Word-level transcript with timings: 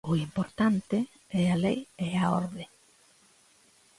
O 0.11 0.13
importante 0.27 0.97
é 1.41 1.43
a 1.49 1.55
lei 1.65 1.79
e 2.07 2.09
a 2.23 2.25
orde. 2.39 2.65